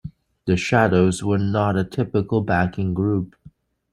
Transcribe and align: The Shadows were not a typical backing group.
The 0.47 0.57
Shadows 0.57 1.21
were 1.23 1.37
not 1.37 1.77
a 1.77 1.83
typical 1.83 2.41
backing 2.41 2.95
group. 2.95 3.35